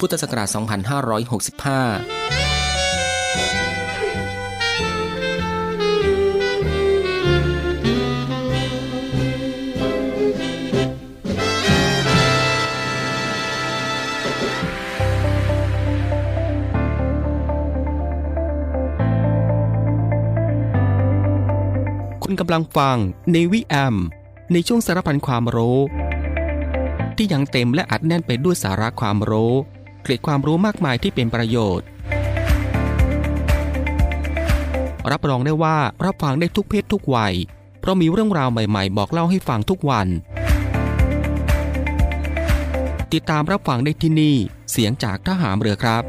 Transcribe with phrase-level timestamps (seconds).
[0.04, 0.58] ุทธศักราช 2565
[22.22, 22.96] คุณกำลังฟัง
[23.32, 23.96] ในวิแอม
[24.52, 25.78] ในช่วงสารพันความรู้
[27.16, 29.54] ที่ยังเต็มและอัดแน่นไปด้วยสาระความรู้
[30.08, 31.86] กร็ดความรู้มากมายที่เป็นประโยชน์
[35.10, 37.34] รับรองได้ว่ารับฟังได้ทุกเพศทุกวัย
[37.80, 40.08] เพราะมีเรื่องราวใหม่ๆ บอกเล่าให้ฟังทุกวัน
[43.12, 44.36] ติดตามรับฟังได้ที่นี่
[44.72, 46.02] เสียงจากทหามเรือครับ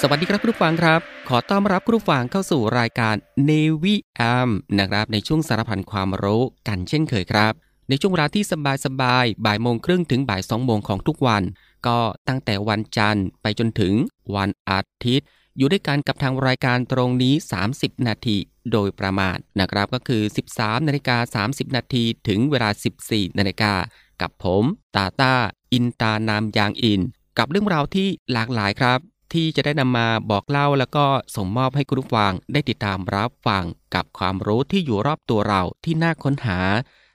[0.00, 3.14] สวัสดีครับคุณผู้ฟังครับ ขอต้อนรับคุณผู้ฟังเข้าสู่รายการ
[3.48, 11.42] Navy AM นะครับในช่วงสารพันความรู้กันเช่นเคยครับ ในช่วงเวลาที่สบายสบายบ่ายโมงครึ่งถึงบ่ายสองโมงของทุกวัน
[11.86, 13.94] ก็ตั้งแต่วันจันทร์ไปจนถึง
[14.34, 17.34] วันอาทิตย์ อยู่ด้วยกันกับทางรายการตรงนี้
[17.70, 18.36] 30 นาที
[18.72, 20.22] โดยประมาณนะครับก็คือ
[20.54, 22.70] 13นาฬิกา30 นาทีถึงเวลา
[23.04, 23.72] 14นาฬิกา
[24.20, 24.64] กับผม
[24.96, 25.34] ตาตา
[25.72, 27.00] อินตานามยางอิน
[27.38, 28.98] กับเรื่องราวที่หลากหลายครับ
[29.32, 31.04] ที่จะได้นำมาบอกเล่าแล้วก็
[31.36, 33.64] ส่งมอบให้คุณผู้ฟังได้ติดตามรับฟัง
[33.94, 36.58] กับความรู้ที่อยู่รอบตัวเราที่น่าค้นหา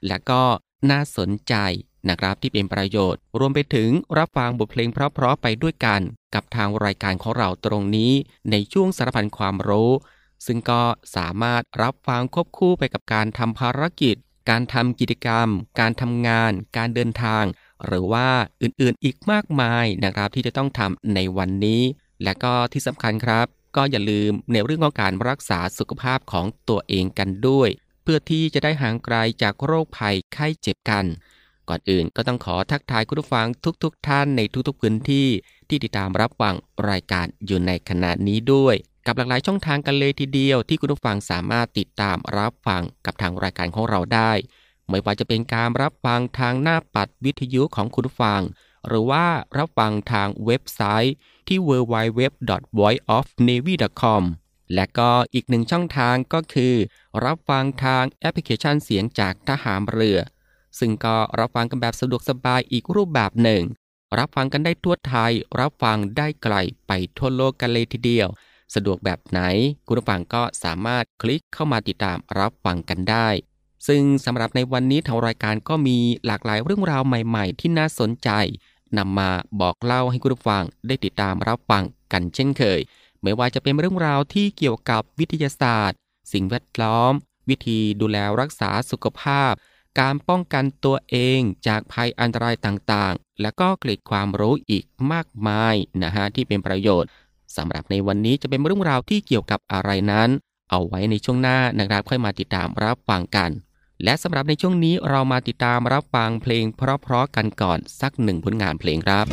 [0.06, 0.42] และก็
[0.90, 1.54] น่าสนใจ
[2.08, 6.00] นะครับที่เป็นประโยชน์ รวมไปถึงรับฟังบทเพลงเพราะๆไปด้วยกัน
[6.34, 8.12] กับทางรายการของเราตรงนี้
[8.50, 9.92] ในช่วงสารพันความรู้
[10.46, 10.82] ซึ่งก็
[11.16, 14.16] สามารถรับฟังควบคู่ไปกับการทำภารกิจ
[14.50, 15.48] การทำกิจกรรม
[15.80, 17.44] การทำงาน การเดินทาง
[17.86, 18.28] หรือว่า
[18.62, 21.82] อื่นๆอีกมากมายนะครับที่จะต้องทำในวันนี้
[22.24, 27.68] และก็ที่สำคัญครับ ก็อย่าลืมในเรื่องของการรักษาสุขภาพของตัวเองกันด้วย
[28.06, 31.04] เพื่อที่จะได้ห่างไกลจากโรคภัยไข้เจ็บกัน
[31.68, 33.46] ก่อนอื่นก็ต้องขอทักทายคุณผู้ฟัง
[33.82, 35.28] ทุกๆทท่านในทุกๆพื้นที่
[35.68, 36.54] ที่ติดตามรับฟัง
[36.90, 38.74] รายการอยู่ในขณะนี้ด้วย
[39.06, 44.32] กับหลากหลายช่องทางกันเลยทีเดียวที่คุณผู้ฟังสามารถติดตามรับฟังกับทางรายการของเราได้
[44.88, 48.40] ไม่ว่าจะเป็นการรับฟังทางหน้าปัดวิทยุของคุณผู้ฟัง
[48.86, 49.26] หรือว่า
[49.58, 51.14] รับฟังทางเว็บไซต์
[51.48, 54.22] ที่ www.voiceofnavy.com
[54.74, 56.74] และก็อีกหนึ่งช่องทางก็คือ
[57.24, 60.18] รับฟังทางแอปพลิเคชันเสียงจากทหารเรือ
[60.78, 63.62] ซึ่งก็รับฟังกันแบบสะดวกสบายอีกรูปแบบหนึ่ง
[64.18, 66.54] รับฟังกันได้ทั่วไทย รับฟังได้ไกล
[66.86, 68.28] ไปทั่วโลกกันเลยทีเดียว
[68.74, 69.40] สะดวกแบบไหน
[69.86, 73.28] คุณผู้ฟังก็สามารถคลิกเข้ามาติดตามรับฟังกันได้
[73.86, 78.30] ซึ่งสำหรับในวันนี้ทางรายการก็มีหลากหลายเรื่องราวใหม่ ๆ ที่น่าสนใจ
[78.98, 82.80] นำมาบอกเล่าให้คุณผู้ฟังได้ติดตามรับฟังกันเช่นเคย
[83.26, 85.98] ไม่ว่าจะเป็นเรื่องราวที่เกี่ยวกับวิทยาศาสตร์
[86.32, 87.12] สิ่งแวดล้อม
[87.48, 89.52] วิธีดูแลรักษาสุขภาพ
[90.00, 97.10] การป้องกันตัวเองจากภัยอันตรายต่างๆ และก็เกร็ดความรู้อีกมากมายนะฮะที่เป็นประโยชน์
[97.56, 100.28] สำหรับในวันนี้จะเป็นเรื่องราวที่เกี่ยวกับอะไรนั้น
[100.70, 103.50] เอาไว้ในช่วงหน้านะครับค่อยมาติดตามรับฟังกัน
[104.04, 109.26] และสำหรับในช่วงนี้เรามาติดตามรับฟังเพลงเพราะๆกันก่อนสักหนึ่งผลงานเพลงครับ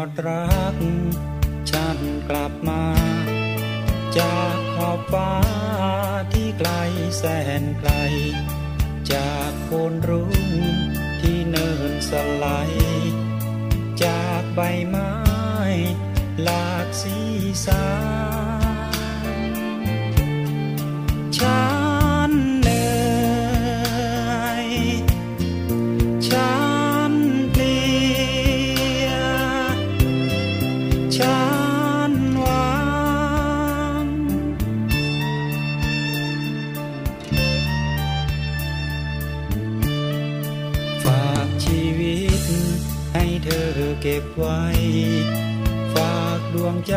[0.00, 0.76] อดรัก
[1.70, 1.98] ฉัน
[2.28, 2.84] กลับมา
[4.18, 5.32] จากขอบฟ้า
[6.32, 6.70] ที่ไกล
[7.18, 7.24] แส
[7.60, 7.92] นไกล
[9.12, 10.32] จากโคนรุ้ง
[11.20, 12.89] ที่เนินสไลาย
[43.44, 44.62] เธอเก็บไว้
[45.94, 46.96] ฝากดวงใจ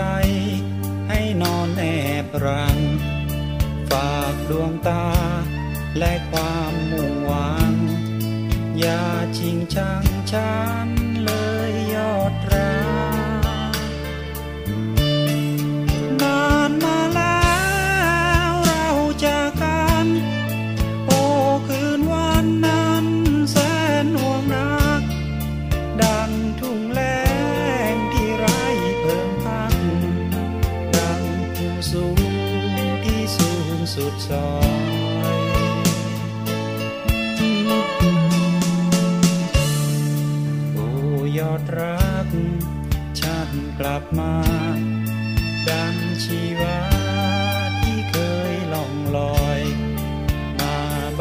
[1.10, 1.84] ให้นอนแอ
[2.24, 2.78] บรัง
[3.92, 5.08] ฝากดวงตา
[5.98, 7.72] และความมุ่งหวัง
[8.80, 9.06] อย่า
[9.38, 10.54] จริงชังฉั
[10.86, 10.88] น
[11.26, 11.32] เล
[11.70, 12.83] ยยอดรัก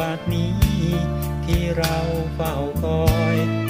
[0.03, 0.53] บัดนี้
[1.45, 1.97] ที่เรา
[2.35, 3.03] เฝ้าคอ
[3.35, 3.62] ย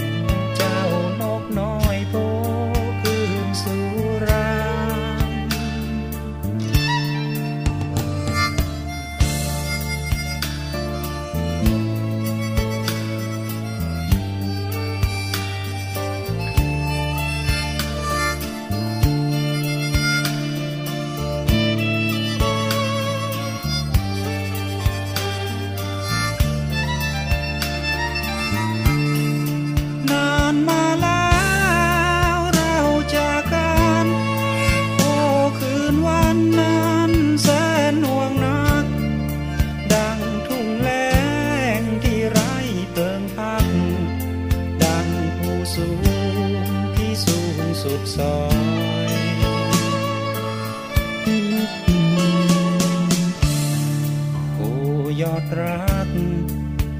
[55.43, 56.09] ดรัก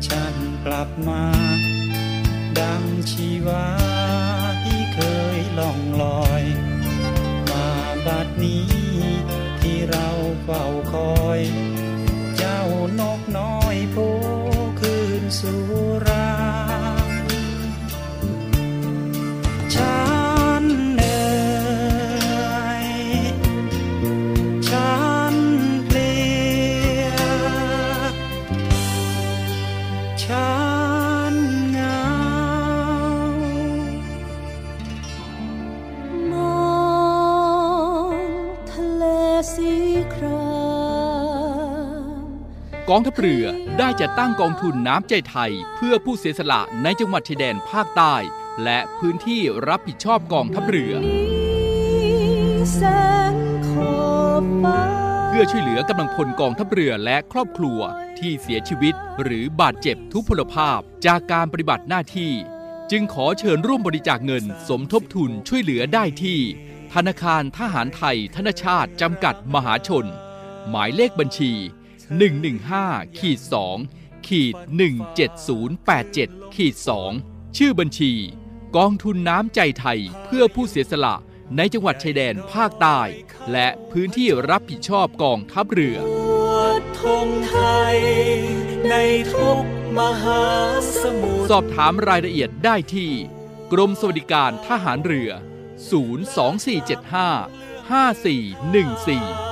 [0.07, 0.35] ฉัน
[0.65, 1.25] กลับมา
[2.59, 3.67] ดังชีวา
[4.65, 5.01] ที่เค
[5.37, 6.43] ยล่องลอย
[7.51, 7.67] มา
[8.07, 8.82] บัดนี้
[42.95, 43.45] องทัพเรือ
[43.79, 48.15] ได้จัดตั้งกองทุนน้ำใจไทย เพื่อผู้เสียสละในจังหวัดชายแดนภาคใต้
[48.65, 50.95] และพื้นที่รับผิดชอบกองทัพเรือ
[55.29, 57.79] เพื่อช่วยเหลือกำลังพลกองทัพเรือและครอบครัว
[58.19, 62.33] ที่เสียชีวิต หรือบาดเจ็บทุพพลภาพจากการปฏิบัติหน้าที่
[62.91, 66.39] จึงขอเชิญร่วมบริจาคเงินสมทบทุนช่วยเหลือได้ที่
[66.95, 70.07] ธนาคารทหารไทย ธนชาติจำกัดมหาชน
[70.69, 71.53] หมายเลขบัญชี
[72.13, 73.41] 115ขีด
[73.85, 74.55] 2ขีด
[75.75, 76.75] 17087ขีด
[77.17, 78.13] 2ชื่อบัญชี
[78.77, 81.17] กองทุนน้ำใจไทยเพื่อผู้เสียสละ
[81.57, 83.01] ในจังหวัดชายแดนภาคใต้
[83.53, 85.99] และพื้นที่รับผิดชอบกองทัพเรือ
[86.99, 87.57] ธงไท
[87.95, 87.97] ย
[88.91, 88.95] ใน
[89.35, 89.63] ทุก
[89.99, 90.43] มหา
[91.03, 93.11] สมุทรสอบถามรายละเอียดได้ที่
[93.73, 95.31] กรมสวัสดิการทหารเรือ
[95.91, 95.93] 02475
[97.93, 99.52] 5414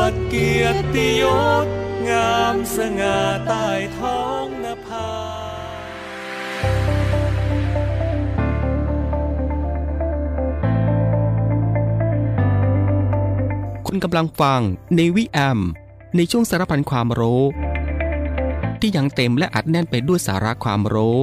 [0.00, 1.24] วดเกียรติย
[1.64, 1.66] ศ
[2.08, 3.66] งามสง่าใต้
[3.98, 5.08] ท้องนภา
[13.86, 14.60] คุณกำลังฟัง
[14.96, 15.60] ในวิแอม
[16.16, 17.42] ในช่วงสารพันความรู้
[18.80, 21.16] ที่ยังเต็มและอัดแน่นไปด้วยสาระความรู้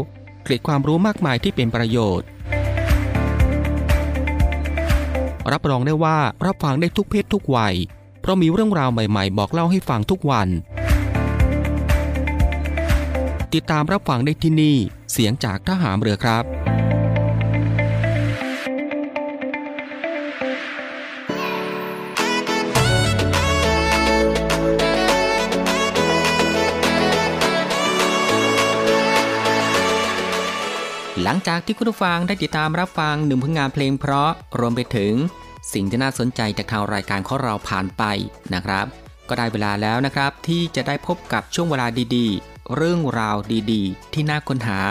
[0.43, 2.27] เกร็ดความรู้มากมายที่เป็นประโยชน์
[5.51, 7.75] รับรองได้ว่ารับฟังได้ทุกเพศทุกวัย
[8.29, 10.47] เรามีเรื่องราวใหม่ๆ บอกเล่าให้ฟังทุกวัน
[13.53, 14.75] ติดตามรับฟังได้ที่นี่
[15.11, 16.43] เสียงจากทหามเรือครับ
[31.23, 35.13] หลังจากที่คุณผู้ฟังได้ติดตามรับฟังหนึ่งผลงานเพลงเพราะรวมไปถึง
[35.73, 38.03] สิ่งที่น่าสนใจจากทางรายการของเราผ่านไป
[38.53, 38.85] นะครับ
[39.29, 43.37] ก็ได้เวลาแล้วนะครับ ที่จะได้พบกับช่วงเวลาดีๆ เรื่องราว
[43.71, 44.81] ดีๆ ที่น่าค้นหา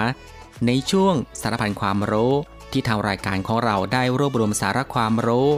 [0.66, 2.32] ในช่วงสารพันความรู้
[2.72, 5.48] ที่ทางรายการของเราได้รวบรวมสาระความรู้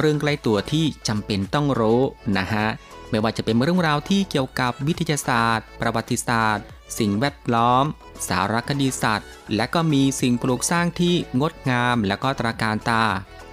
[0.00, 2.00] เรื่องใกล้ตัวที่จำเป็นต้องรู้
[2.38, 2.66] นะฮะ
[3.10, 6.64] ไม่ว่าจะเป็นเรื่องราวที่เกี่ยวกับวิทยาศาสตร์ ประวัติศาสตร์
[6.98, 7.84] สิ่งแวดล้อม
[8.28, 13.04] สารคดีสัตว์ และก็มีสิ่งปลูกสร้างที่งดงามและก็ตราการตา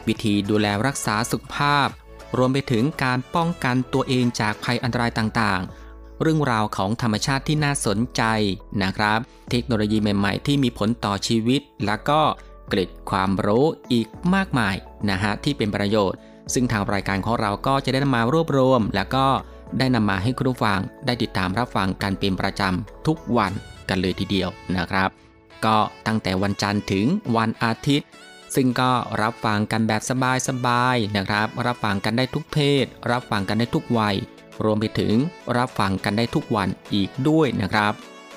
[0.07, 1.87] วิธีดูแลรักษาสุขภาพ
[2.37, 8.23] รวมไปถึงการป้องกันตัวเองจากภัยอันตรายต่างๆ เรื่องราวของธรรมชาติที่น่าสนใจ
[8.83, 9.19] นะครับ
[9.51, 12.21] เทคโนโลยีใหม่ๆ ที่มีผลต่อชีวิต และก็
[12.69, 14.75] เกร็ดความรู้อีกมากมาย
[15.09, 16.19] นะฮะที่เป็นประโยชน์
[16.53, 19.25] ซึ่งทางรายการของเราก็จะได้นำมารวบรวม แล้วก็
[19.79, 23.51] ได้นำมาให้คุณผู้ฟังได้ติดตามรับฟังกันเป็นประจำทุกวัน
[23.89, 25.09] กันเลยทีเดียวนะครับ
[25.65, 27.05] ก็ตั้งแต่วันจันทร์ถึง
[27.37, 28.07] วันอาทิตย์
[28.55, 28.91] ซึ่งก็
[29.21, 30.01] รับฟังกันแบบ
[30.47, 34.15] สบายๆนะครับ รับฟังกันได้ทุกเพศ รับฟังกันได้ทุกวัย
[34.63, 35.13] รวมไปถึง
[35.57, 37.93] รับฟังกันได้ทุกวันอีกด้วยนะครับ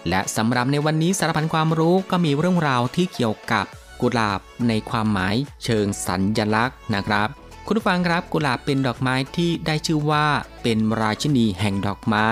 [0.09, 3.67] และสำหรับในวันนี้สารพันความรู้ก็มีเรื่องราวที่เกี่ยวกับ
[4.01, 7.29] กุหลาบในความหมายเชิงสัญญลักษณ์นะครับ
[7.67, 10.27] คุณผู้ฟังครับกุหลาบเป็นดอกไม้ที่ได้ชื่อว่า
[10.63, 12.27] เป็นราชินีแห่งดอกไม้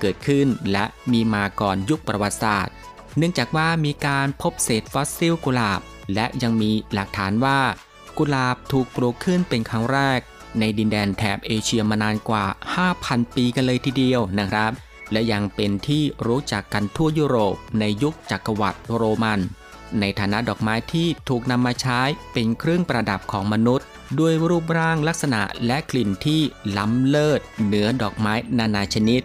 [0.00, 2.74] เกิดขึ้นและมีมาก่อนยุคประวัติศาสตร์
[3.18, 5.80] เนื่องจากว่ามีการพบเศษฟอสซิลกุหลาบ
[6.14, 7.60] และยังมีหลักฐานว่า
[8.18, 10.20] กุหลาบถูกปลูกขึ้นเป็นครั้งแรก
[10.58, 12.44] ในดินแดนแถบเอเชียมานานกว่า
[12.90, 14.72] 5,000 ปีกันเลยทีเดียวนะครับ
[15.12, 19.40] และยังเป็นที่รู้จักกันทั่วยุโรปในยุคจักรวรรดิโรมัน
[20.00, 22.00] ในฐานะดอกไม้ที่ถูกนำมาใช้
[22.32, 23.86] เป็นเครื่องประดับของมนุษย์
[24.18, 26.40] ด้วยรูปร่างลักษณะและกลิ่นที่
[26.76, 29.22] ล้ำเลิศเหนือดอกไม้นานาชนิด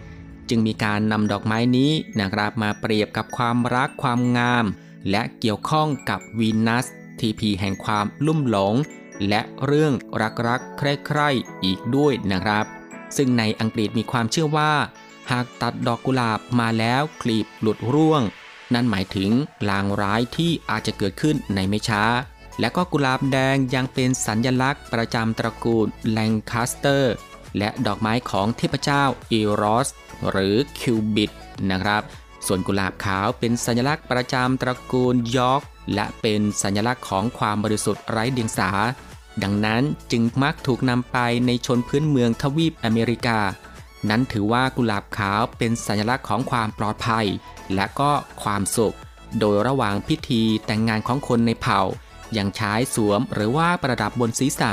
[0.48, 4.64] จึงมีการนำดอกไม้นี้นะครับมาเปรียบกับความรักความงาม
[5.10, 6.86] และเกี่ยวข้องกับวีนัส
[7.20, 8.74] ทีพีแห่งความลุ่มหลง
[9.28, 9.92] และเรื่อง
[10.46, 12.64] รักๆ ใคร่ๆ อีกด้วยนะครับ
[13.16, 14.72] ซึ่งในอังกฤษมีความเชื่อว่า
[15.30, 18.22] หากตัดดอกกุหลาบมาแล้วกลีบหลุดร่วง
[18.74, 19.30] นั่นหมายถึง
[19.68, 22.04] ลางร้ายที่อาจจะเกิดขึ้นในไม่ช้า
[22.60, 27.14] และก็กุหลาบแดงยังเป็นสัญญลักษณ์ประจำตระกูลแลงคาสเตอร์
[27.58, 29.88] และดอกไม้ของเทพเจ้าอีรอส
[30.30, 31.30] หรือคิวปิด
[31.70, 32.02] นะครับ
[32.46, 35.62] ส่วนกุหลาบขาวเป็นสัญลักษณ์ประจำตระกูลยอร์ก
[35.94, 38.70] และเป็นสัญลักษณ์ของความบริสุทธิ์ไร้เดียงสา
[39.42, 43.38] ดังนั้นจึงมักถูกนำไปในชนพื้นเมืองทวีปอเมริกา
[44.08, 47.26] นั้นถือว่ากุหลาบขาวเป็นสัญลักษณ์ของความปลอดภัย
[47.74, 48.10] และก็
[48.42, 48.96] ความสุข
[49.40, 51.80] โดยระหว่างพิธีแต่งงานของคนในเผ่า
[52.36, 54.72] ยังใช้สวมหรือว่าประดับบนศีรษะ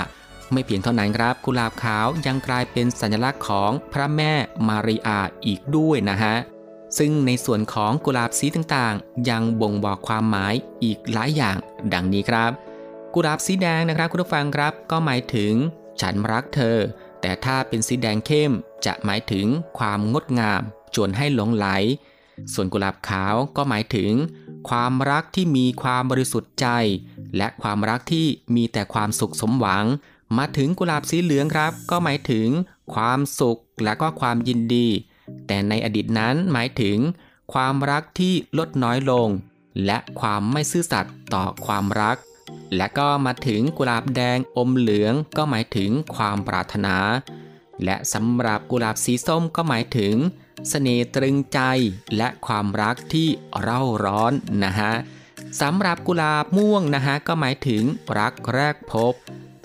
[0.51, 4.33] ไม่เพียงเท่านั้นครับ กุหลาบขาวยังกลายเป็นสัญลักษณ์ของพระแม่
[4.67, 6.35] มารีอาอีกด้วยนะฮะ
[6.97, 11.57] ซึ่งในส่วนของกุหลาบสีต่างๆ ยังบ่งบอกความหมายอีกหลายอย่าง
[11.93, 12.51] ดังนี้ครับ
[13.13, 15.53] กุหลาบสีแดงนะครับคุณผู้ฟังครับ ก็หมายถึง
[16.01, 16.77] ฉันรักเธอ
[17.21, 18.51] แต่ถ้าเป็นสีแดงเข้ม
[18.85, 19.45] จะหมายถึง
[19.77, 20.61] ความงดงาม
[20.93, 21.67] ชวนให้หลงไหล
[22.53, 24.11] ส่วนกุหลาบขาวก็หมายถึง
[24.69, 26.67] ความรักที่มีความบริสุทธิ์ใจ
[27.37, 28.25] และความรักที่
[28.55, 29.85] มีแต่ความสุขสมหวัง
[30.37, 32.47] มาถึงกุหลาบสีเหลืองครับ ก็หมายถึง
[32.93, 34.87] ความสุขและก็ความยินดี
[35.47, 36.97] แต่ในอดีตนั้นหมายถึง
[37.53, 39.27] ความรักที่ลดน้อยลง
[39.85, 42.17] และความไม่ซื่อสัตย์ต่อความรัก
[42.75, 46.97] และก็มาถึงกุหลาบแดงอมเหลืองก็หมายถึงความปรารถนา
[47.83, 50.15] และสำหรับกุหลาบสีส้มก็หมายถึง
[50.69, 51.59] เสน่ห์ตรึงใจ
[52.17, 53.27] และความรักที่
[53.61, 54.93] เร่าร้อนนะฮะ
[55.61, 57.83] สำหรับกุหลาบม่วงนะฮะก็หมายถึง
[58.19, 59.13] รักแรกพบ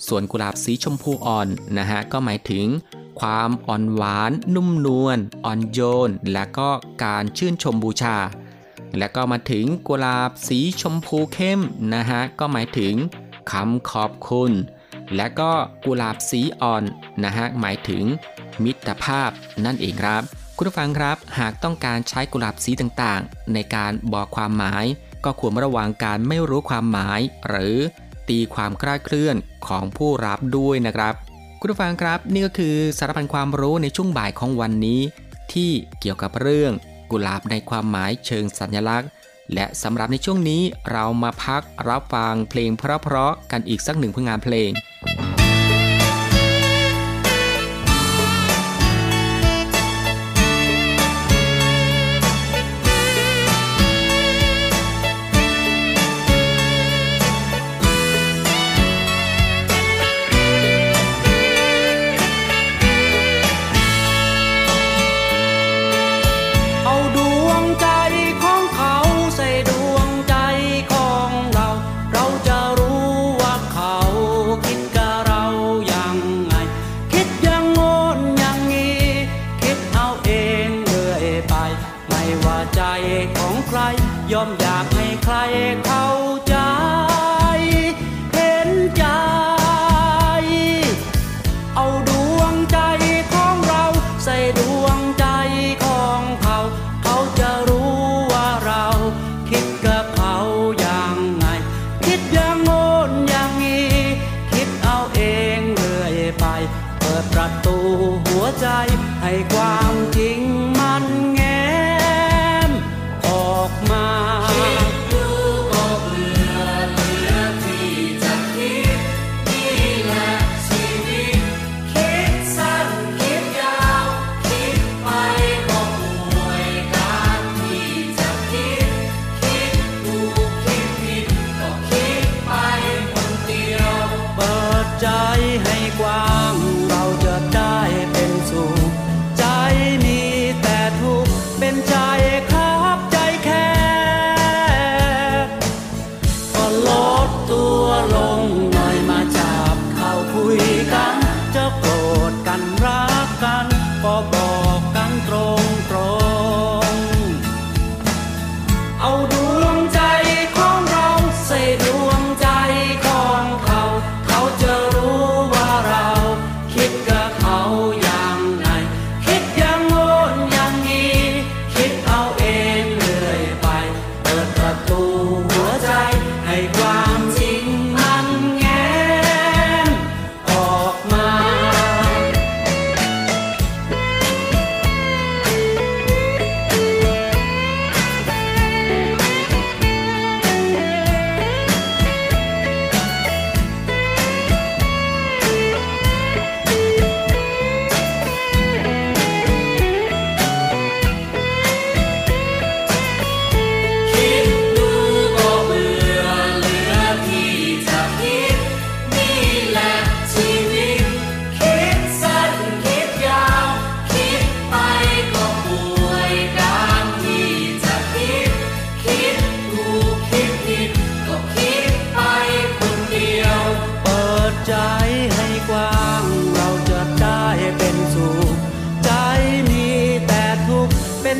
[0.06, 1.48] ส่วนกุหลาบสีชมพูอ่อน
[1.78, 2.66] นะฮะก็หมายถึง
[3.20, 6.70] ความอ่อนหวาน นุ่มนวลอ่อนโยน และก็
[7.04, 8.16] การชื่นชมบูชา
[8.98, 11.60] และก็มาถึงกุหลาบสีชมพูเข้ม
[11.94, 12.94] นะฮะก็หมายถึง
[13.50, 14.52] คำขอบคุณ
[15.16, 15.50] และก็
[15.84, 16.84] กุหลาบสีอ่อน
[17.24, 18.04] นะฮะหมายถึง
[18.64, 19.30] มิตรภาพ
[19.64, 20.22] นั่นเองครับ
[20.56, 24.84] คุณผู้ฟังครับหากต้องการใช้กุหลาบสีต่างๆ ในการบอกความหมาย
[25.24, 27.76] ก็ควรระวังการไม่รู้ความหมาย หรือ
[28.28, 29.36] ตีความคลาดเคลื่อน
[29.66, 31.14] ของผู้รับด้วยนะครับ
[31.62, 35.00] คุณผู้ฟังครับ นี่ก็คือสารพันความรู้ในช่วงบ่ายของวันนี้
[35.52, 36.72] ที่เกี่ยวกับเรื่อง
[37.10, 39.08] กุหลาบในความหมายเชิงสัญลักษณ์
[39.54, 40.62] และสำหรับในช่วงนี้
[40.92, 44.70] เรามาพักรับฟังเพลงเพราะๆกันอีกสักหนึ่งผลงานเพลง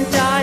[0.05, 0.40] ข์เ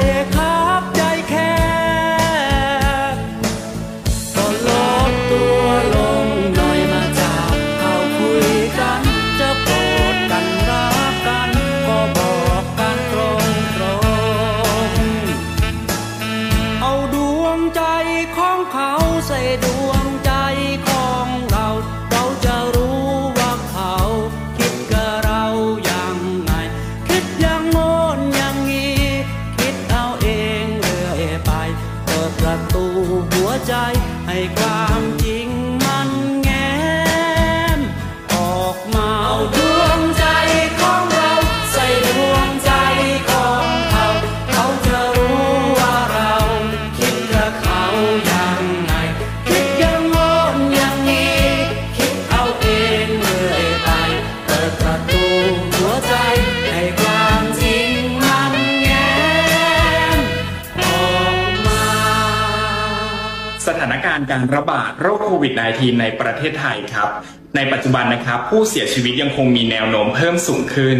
[64.18, 67.10] การณ์การระบาดโรคโควิด -19 ในประเทศไทยครับ
[67.56, 71.00] ในปัจจุบันนะครับผู้เสียชีวิตยังคงมีแนวโน้มเพิ่มสูงขึ้น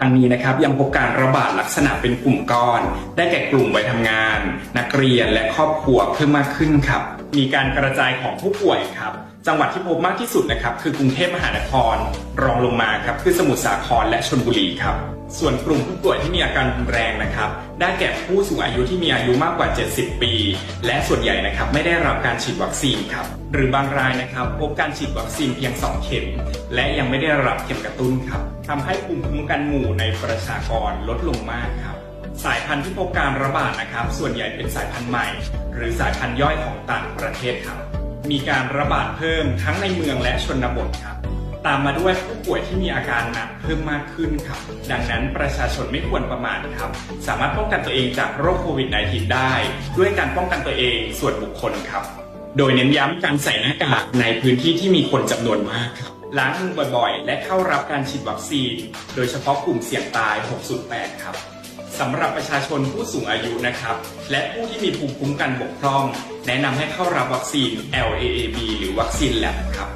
[0.00, 2.80] ทั้งนี้นะครับยังพบการระบาดลักษณะเป็นกลุ่มก้อน
[3.16, 4.38] ได้แก่กลุ่มวัยทำงาน
[4.78, 7.02] นักเรียนและครอบครัวเพิ่มมากขึ้นครับ
[7.38, 9.12] มีการกระจายของผู้ป่วยครับ
[9.46, 11.96] จังหวัดที่พบมากที่สุดนะครับคือกรุงเทพมหานคร
[12.42, 20.32] รองลงมาครับคือสมุทรสาครและชลบุรีครับ ส่วนกลุ่มผู้ป่วยที่มีอาการรุนแรงนะครับ ได้แก่ผู้สูงอายุที่มีอายุมากกว่า 70 ปี
[20.86, 26.26] และส่วนใหญ่นะครับไม่ได้รับการฉีดวัคซีนครับ หรือบางรายนะครับพบการฉีดวัคซีนเพียง 2 เข็ม
[26.74, 31.96] และยังไม่ได้รับเข็มกระตุ้นครับทำให้ภูมิคุ้มกันหมู่ในประชากรลดลงมากครับ
[32.44, 35.26] สายพันธุ์ที่พบการระบาดนะครับ ส่วนใหญ่เป็นสายพันธุ์ใหม่
[35.74, 37.78] หรือสายพันธุ์ย่อยของต่างประเทศครับ
[38.30, 41.15] มีการระบาดเพิ่มทั้งในเมืองและชนบทครับ
[41.66, 44.58] ตามมาด้วยผู้ป่วยที่มีอาการหนักเพิ่มมากขึ้นครับ
[44.90, 46.90] ดังนั้นประชาชนไม่ควรประมาทครับ
[47.26, 49.52] สามารถป้องกันตัวเองจากโรคโควิด -19 ได้
[49.98, 52.04] ด้วยการป้องกันตัวเองส่วนบุคคลครับ
[52.56, 58.72] โดยเน้นย้ำการใส่หน้ากากในพื้นที่ที่มีคนจำนวนมากครับล้างมือบ่อยๆ และเข้ารับการฉีดวัคซีน
[59.14, 60.36] โดยเฉพาะกลุ่มเสี่ยงตาย
[60.78, 61.36] 608 ครับ
[61.98, 63.96] สำหรับประชาชนผู้สูงอายุนะครับ
[64.30, 66.04] และผู้ที่มีภูมิคุ้มกันบกพร่อง
[66.46, 67.70] แนะนำให้เข้ารับวัคซีน
[68.08, 69.88] LAAB หรือวัคซีนแลบครับ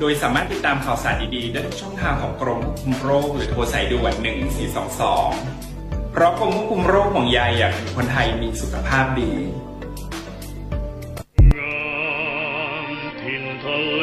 [0.00, 4.12] โดยสามารถติดตามข่าวสารดีๆ ได้ทุกช่องทางของกรมควบคุมโรคหรือโทรสายด่วน
[5.32, 9.32] 1422 เพราะกรมควบคุมโรคห่วงใยอยากให้คนไทยมีสุขภาพดี
[11.58, 11.78] งา
[12.86, 12.88] ม
[13.20, 14.02] ถิ่นทะเล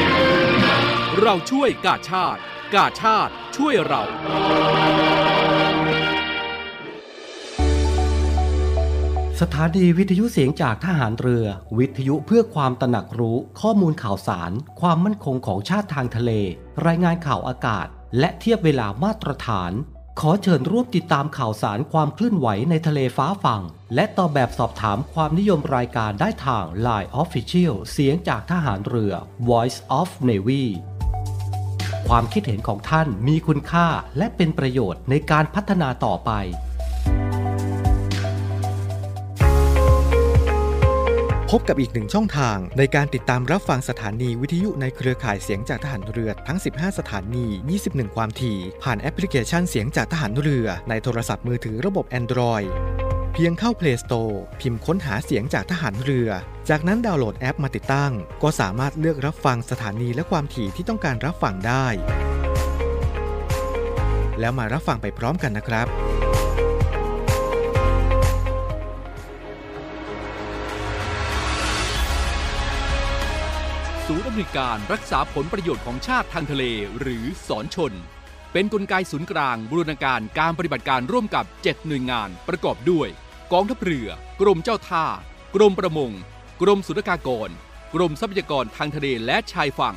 [1.19, 2.39] เราช่วยกาชาติ
[2.75, 4.01] กาชาติช่วยเรา
[9.41, 11.45] สถานีวิทยุเสียงจากทหารเรือ
[11.77, 16.31] วิทยุเพื่อความตระหนักรู้ข้อมูลข่าวสาร ความมั่นคงของชาติทางทะเล
[16.87, 17.87] รายงานข่าวอากาศ
[18.19, 19.71] และเทียบเวลามาตรฐาน
[20.19, 23.63] ขอเชิญร่วมติดตามข่าวสารความเคลื่อนไหวในทะเลฟ้าฝั่ง
[23.95, 29.13] และตอบแบบสอบถามความนิยมรายการได้ทาง Line Official เสียงจากทหารเรือ
[29.49, 30.65] Voice of Navy
[32.07, 33.87] ความคิดเห็นของท่านมีคุณค่า
[34.17, 36.31] และเป็นประโยชน์ในการพัฒนาต่อไป
[41.55, 47.45] พบกับอีกหนึ่งช่องทางในการติดตามรับฟังสถานีวิทยุในเครือข่ายเสียงจากทหารเรือทั้ง 15 สถานี
[47.81, 52.69] 21 ความถี่ ผ่านแอปพลิเคชันเสียงจากทหารเรือในโทรศัพท์มือถือระบบ Android
[53.43, 56.29] พียงเข้า Play Store พิมพ์ค้นหาเสียงจากทหารเรือ
[56.69, 58.11] จากนั้นดาวน์โหลดแอปมาติดตั้ง
[58.43, 61.85] ก็สามารถเลือกรับฟังสถานีและความถี่ที่ต้องการรับฟังได้
[64.39, 65.87] แล้วมารับฟังไปพร้อมกันนะครับ
[74.05, 76.63] ศูนย์อำนวยการรักษาผลประโยชน์ของชาติทางทะเล
[76.99, 77.93] หรือสอนชน
[78.53, 83.09] เป็นนกลไกศูนย์กลางบูรณาการการปฏิบัติการร่วมกับ 7 หน่วยงานประกอบด้วย
[83.55, 84.09] กองทัพเรือ
[84.41, 85.05] กรมเจ้าท่า
[85.55, 86.11] กรมประมง
[86.61, 87.49] กรมสุรากากร
[87.93, 89.95] กรมทรัพยากรทางทะเลและชายฝั่ง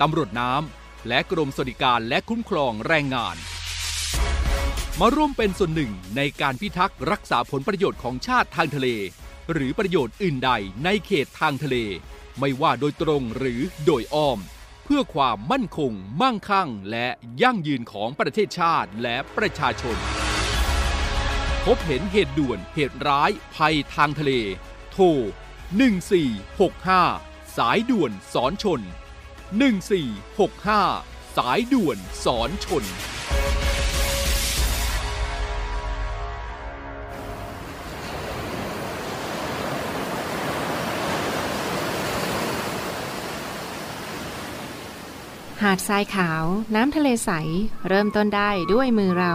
[0.00, 3.36] ตำรวจน้ำ และกรมสวัสดิการและคุ้มครองแรงงาน
[5.00, 8.88] มาร่วมเป็นส่วนหนึ่งในการพิทักษ์รักษาผลประโยชน์ของชาติทางทะเล
[9.52, 10.50] หรือประโยชน์อื่นใด
[10.84, 11.76] ในเขตทางทะเล
[12.38, 14.38] ไม่ว่าโดยตรงหรือโดยอ้อม
[14.84, 17.08] เพื่อความมั่นคง มั่งคั่ง และ
[17.42, 19.98] ยั่งยืนของประเทศชาติและประชาชน
[21.70, 24.32] พบเห็นเหตุด่วนเหตุร้าย ภัยทางทะเล
[24.92, 25.04] โทร
[26.68, 28.80] 1465 สายด่วนสอนชน
[29.68, 32.84] 1465 สายด่วนสอนชน
[45.62, 47.30] หาดทรายขาว น้ำทะเลใส
[47.88, 49.34] เริ่มต้นได้ด้วยมือเรา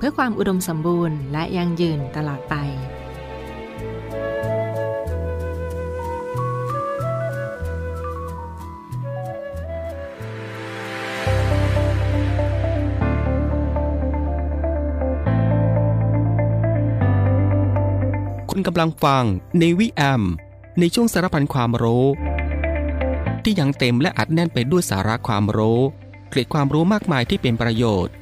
[0.00, 2.54] เพื่อความอุดมสมบูรณ์และยั่งยืนตลอดไป
[18.50, 19.24] คุณกำลังฟัง
[19.58, 20.22] ในวิแอม
[20.80, 22.06] ในช่วงสารพันความรู้
[23.44, 25.80] ที่ยังเต็มและอัดแน่นไปด้วยสาระความรู้
[26.30, 28.14] เกร็ดความรู้มากมายที่เป็นประโยชน์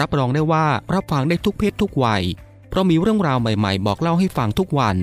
[0.00, 2.22] รับรองได้ว่ารับฟังได้ทุกเพศทุกวัย
[2.68, 4.96] เพราะมีเรื่องราวใหม่ๆ บอกเล่าให้ฟังทุกวัน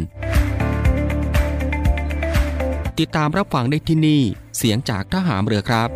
[3.00, 4.22] ติดตามรับฟังได้ที่นี่
[4.58, 5.90] เสียงจากทหารเรือครับ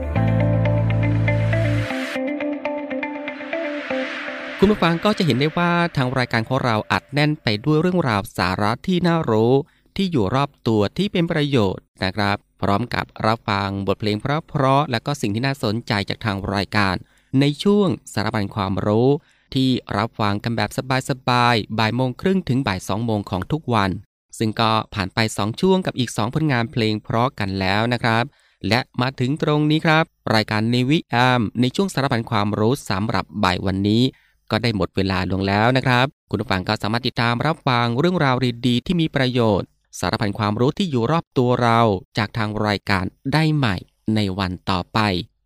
[4.60, 9.54] คุณผู้ฟังก็จะเห็นได้ว่าทางรายการของเราอัดแน่นไปด้วยเรื่องราวสาระที่น่ารู้
[9.96, 16.96] ที่อยู่รอบตัวที่เป็นประโยชน์นะครับ พร้อมกับรับฟังบทเพลงเพราะๆและก็สิ่งที่น่าสนใจจากทางรายการ
[17.40, 19.10] ในช่วงสารบัญความรู้
[19.54, 20.70] ที่รับฟังกันแบบ
[21.10, 23.90] สบายๆบ่ายโมงครึ่งถึงบ่ายสองโมงของทุกวัน
[24.38, 28.24] ซึ่งก็ผ่านไป 2 ช่วงกับอีก 2 ผลงานเพลงเพราะกันแล้วนะครับ
[28.68, 30.04] และมาถึงตรงนี้ครับ
[30.36, 34.04] รายการในวิแอมในช่วงสารพันความรู้สำหรับบ่ายวันนี้
[34.52, 38.36] ก็ได้หมดเวลาลงแล้วนะครับ คุณผู้ฟังก็สามารถติดตามรับฟังเรื่องราว
[38.68, 39.68] ดีๆที่มีประโยชน์
[40.00, 41.80] สารพันความรู้ที่อยู่รอบตัวเรา
[42.18, 43.76] จากทางรายการได้ใหม่
[44.16, 45.00] ในวันต่อไป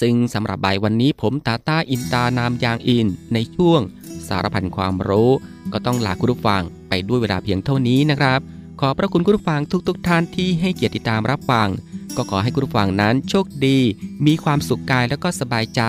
[0.00, 3.80] ซึ่งสำหรับบ่ายวันนี้ผมตาตาอินตานามยางอิน ในช่วง
[4.28, 5.30] สารพันความรู้
[5.72, 8.40] ก็ต้องลาคุณผู้ฟังไปด้วยเวลาเพียงเท่านี้นะครับ
[8.80, 11.68] ขอพระคุณคุณผู้ฟังทุกๆทท่านที่ให้เกียรติติดตามรับฟัง
[12.16, 13.78] ก็ขอให้คุณผู้ฟังนั้นโชคดี
[14.26, 15.82] มีความสุขกายแล้วก็สบายใจ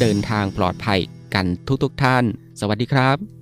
[0.00, 1.00] เดินทางปลอดภัย
[1.34, 1.46] กัน
[1.82, 2.24] ทุกๆทท่าน
[2.60, 3.39] สวัสดีครับ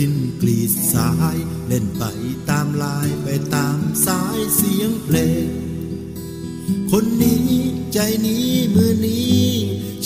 [0.00, 1.36] ดินกรีดสาย
[1.66, 2.04] เล่นไป
[2.50, 5.48] ตามลายไปตามสายเสียงเพลง
[6.90, 7.44] คนนี้
[7.92, 9.44] ใจนี้มือนี้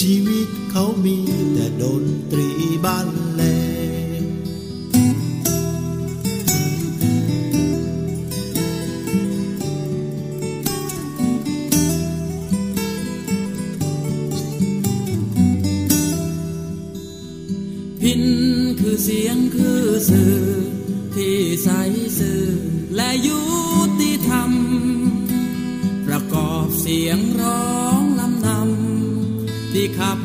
[0.00, 1.16] ชีวิตเขามี
[1.52, 2.48] แต่ดนตรี
[2.84, 3.42] บ้านแล
[19.16, 20.38] สียงคือสื่อ
[21.14, 21.68] ที่ใส
[22.18, 22.44] สื่อ
[22.96, 23.40] และยุ
[24.00, 24.50] ติธรรม
[26.06, 30.18] ประกอบเสียงร้องลำนำที่ขับ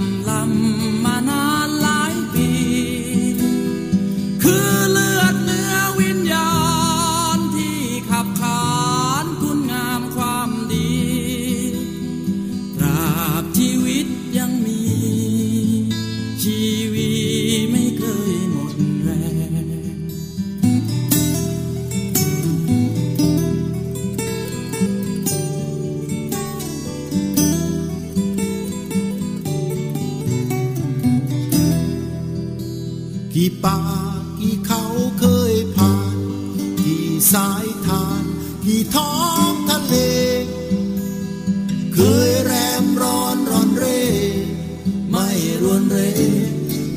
[45.61, 45.97] รวนเร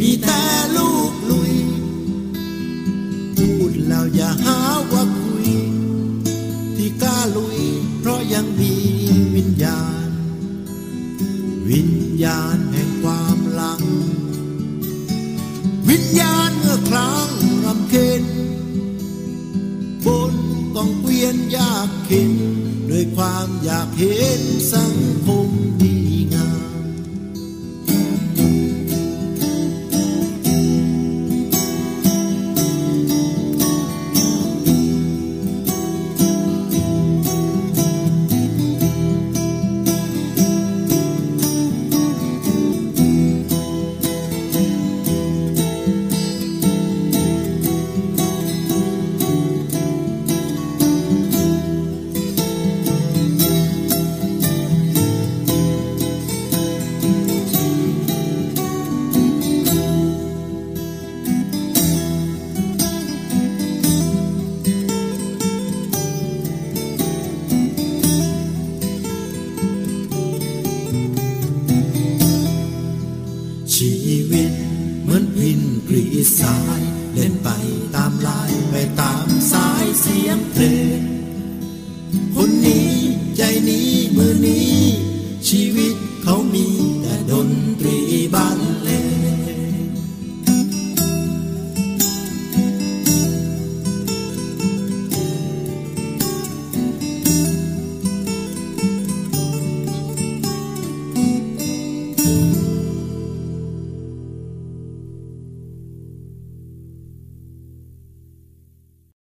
[0.01, 0.42] มีแต่
[0.77, 1.55] ลูกลุย
[3.37, 4.59] พูดแล้วอย่าหา
[4.92, 5.48] ว่าคุย
[6.77, 7.59] ที่กล้าลุย
[7.98, 8.75] เพราะยังมี
[9.37, 10.09] วิญญาณ
[11.70, 11.92] วิญ
[12.25, 13.83] ญาณแห่งความหลัง
[15.88, 17.29] วิญญาณเมื่อครั้ง
[17.64, 18.25] รำเค็น
[20.05, 20.35] บน
[20.75, 22.33] กองเกวียนยากเข็น
[22.90, 24.92] ด้วยความอยากเห็นสัง